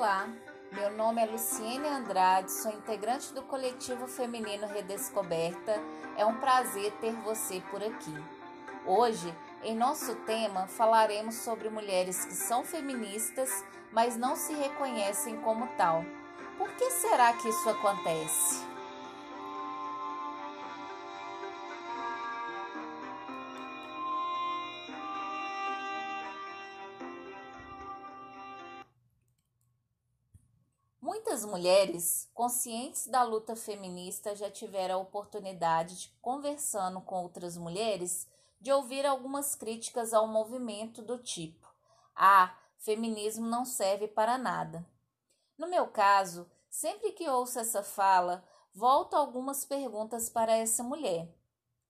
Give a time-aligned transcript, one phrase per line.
[0.00, 0.26] Olá,
[0.72, 5.78] meu nome é Luciene Andrade, sou integrante do coletivo feminino Redescoberta.
[6.16, 8.14] É um prazer ter você por aqui.
[8.86, 9.30] Hoje,
[9.62, 13.62] em nosso tema, falaremos sobre mulheres que são feministas,
[13.92, 16.02] mas não se reconhecem como tal.
[16.56, 18.69] Por que será que isso acontece?
[31.22, 38.26] Muitas mulheres conscientes da luta feminista já tiveram a oportunidade de, conversando com outras mulheres,
[38.58, 41.68] de ouvir algumas críticas ao movimento do tipo:
[42.16, 44.82] ah, feminismo não serve para nada.
[45.58, 48.42] No meu caso, sempre que ouço essa fala,
[48.74, 51.28] volto algumas perguntas para essa mulher.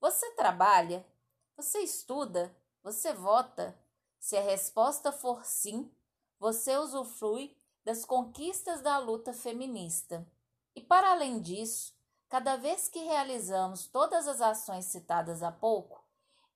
[0.00, 1.06] Você trabalha?
[1.54, 2.56] Você estuda?
[2.82, 3.78] Você vota?
[4.18, 5.94] Se a resposta for sim,
[6.40, 7.54] você usufrui
[7.88, 10.30] das conquistas da luta feminista.
[10.76, 11.96] E para além disso,
[12.28, 16.04] cada vez que realizamos todas as ações citadas há pouco,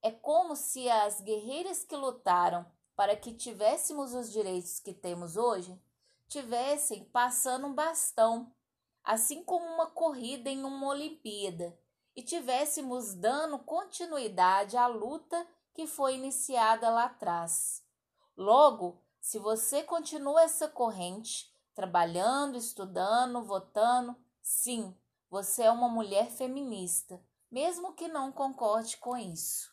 [0.02, 5.80] é como se as guerreiras que lutaram para que tivéssemos os direitos que temos hoje
[6.28, 8.52] tivessem passando um bastão,
[9.02, 11.74] assim como uma corrida em uma Olimpíada,
[12.14, 17.82] e tivéssemos dando continuidade à luta que foi iniciada lá atrás.
[18.36, 24.94] Logo, se você continua essa corrente, trabalhando, estudando, votando, sim,
[25.30, 29.71] você é uma mulher feminista, mesmo que não concorde com isso.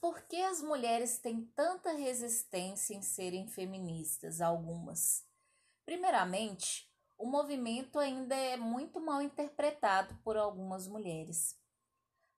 [0.00, 5.26] Por que as mulheres têm tanta resistência em serem feministas, algumas?
[5.84, 11.58] Primeiramente, o movimento ainda é muito mal interpretado por algumas mulheres.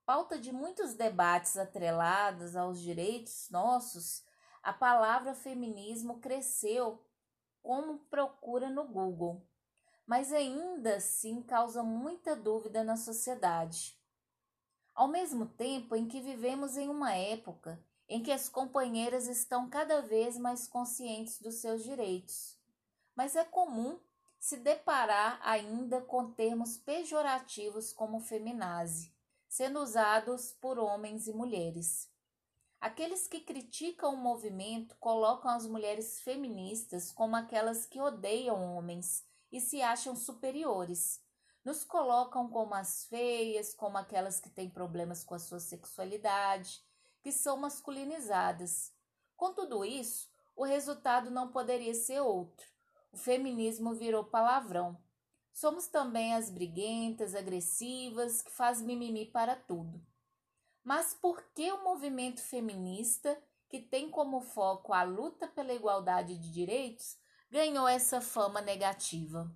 [0.05, 4.25] Pauta de muitos debates atrelados aos direitos nossos,
[4.61, 7.06] a palavra feminismo cresceu
[7.62, 9.47] como procura no Google,
[10.05, 14.01] mas ainda assim causa muita dúvida na sociedade
[14.94, 20.03] ao mesmo tempo em que vivemos em uma época em que as companheiras estão cada
[20.03, 22.58] vez mais conscientes dos seus direitos.
[23.16, 23.98] Mas é comum
[24.38, 29.14] se deparar ainda com termos pejorativos como feminazi,
[29.48, 32.10] sendo usados por homens e mulheres.
[32.81, 39.60] Aqueles que criticam o movimento colocam as mulheres feministas como aquelas que odeiam homens e
[39.60, 41.22] se acham superiores,
[41.65, 46.83] nos colocam como as feias, como aquelas que têm problemas com a sua sexualidade,
[47.23, 48.93] que são masculinizadas.
[49.37, 52.67] Com tudo isso, o resultado não poderia ser outro.
[53.12, 54.99] O feminismo virou palavrão.
[55.53, 60.05] Somos também as briguentas, agressivas, que faz mimimi para tudo.
[60.83, 66.50] Mas por que o movimento feminista, que tem como foco a luta pela igualdade de
[66.50, 67.17] direitos,
[67.50, 69.49] ganhou essa fama negativa?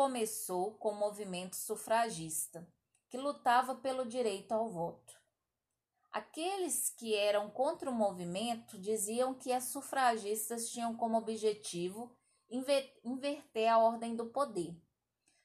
[0.00, 2.66] Começou com o movimento sufragista,
[3.10, 5.14] que lutava pelo direito ao voto.
[6.10, 12.16] Aqueles que eram contra o movimento diziam que as sufragistas tinham como objetivo
[13.04, 14.74] inverter a ordem do poder.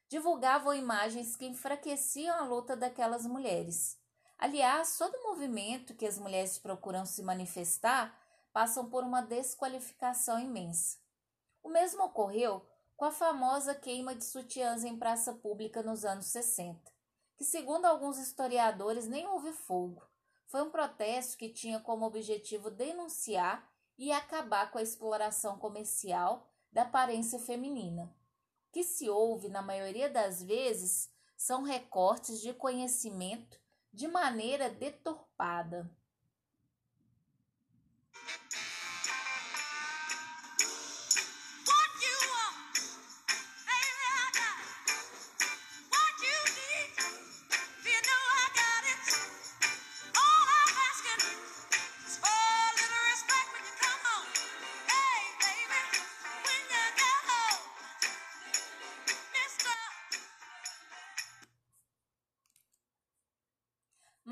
[0.07, 3.99] Divulgavam imagens que enfraqueciam a luta daquelas mulheres.
[4.37, 8.17] Aliás, todo movimento que as mulheres procuram se manifestar
[8.53, 10.97] passam por uma desqualificação imensa.
[11.61, 16.79] O mesmo ocorreu com a famosa queima de sutiãs em praça pública nos anos 60,
[17.35, 20.01] que, segundo alguns historiadores, nem houve fogo.
[20.47, 26.83] Foi um protesto que tinha como objetivo denunciar e acabar com a exploração comercial da
[26.83, 28.13] aparência feminina.
[28.71, 33.59] Que se ouve, na maioria das vezes, são recortes de conhecimento
[33.91, 35.89] de maneira deturpada.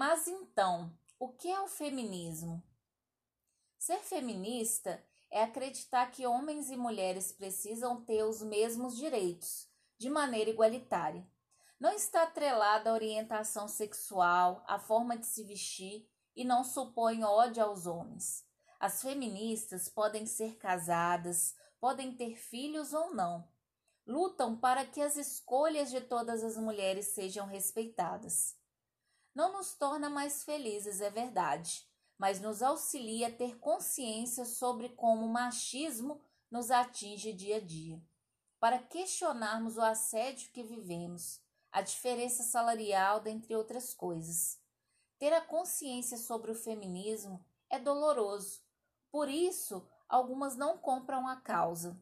[0.05, 2.61] Mas então, o que é o feminismo?
[3.79, 5.01] Ser feminista
[5.31, 9.65] é acreditar que homens e mulheres precisam ter os mesmos direitos,
[9.97, 11.25] de maneira igualitária.
[11.79, 16.05] Não está atrelada à orientação sexual, à forma de se vestir
[16.35, 18.45] e não supõe ódio aos homens.
[18.81, 23.47] As feministas podem ser casadas, podem ter filhos ou não.
[24.05, 28.61] Lutam para que as escolhas de todas as mulheres sejam respeitadas.
[29.33, 31.87] Não nos torna mais felizes, é verdade,
[32.17, 36.21] mas nos auxilia a ter consciência sobre como o machismo
[36.51, 38.01] nos atinge dia a dia.
[38.59, 41.41] Para questionarmos o assédio que vivemos,
[41.71, 44.59] a diferença salarial, dentre outras coisas.
[45.17, 48.61] Ter a consciência sobre o feminismo é doloroso,
[49.13, 51.95] por isso, algumas não compram a causa.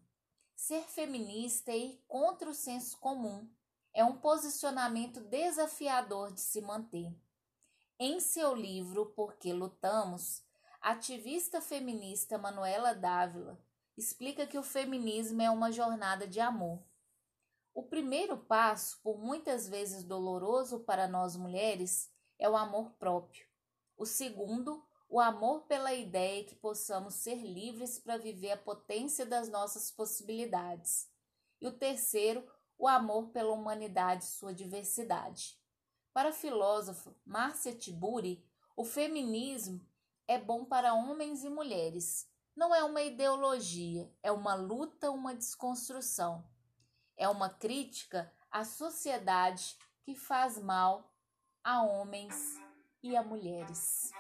[0.56, 3.50] Ser feminista e ir contra o senso comum
[3.94, 7.14] é um posicionamento desafiador de se manter.
[8.00, 10.44] Em seu livro Porque Lutamos,
[10.82, 13.60] a ativista feminista Manuela Dávila
[13.98, 16.82] explica que o feminismo é uma jornada de amor.
[17.74, 23.46] O primeiro passo, por muitas vezes doloroso para nós mulheres, é o amor próprio.
[23.96, 29.50] O segundo, o amor pela ideia que possamos ser livres para viver a potência das
[29.50, 31.10] nossas possibilidades.
[31.62, 32.44] E o terceiro,
[32.82, 35.56] o amor pela humanidade e sua diversidade.
[36.12, 38.44] Para a filósofa Márcia Tiburi,
[38.76, 39.88] o feminismo
[40.28, 42.28] é bom para homens e mulheres.
[42.56, 46.44] Não é uma ideologia, é uma luta, uma desconstrução.
[47.16, 51.14] É uma crítica à sociedade que faz mal
[51.64, 52.60] a homens
[53.04, 54.12] e a mulheres.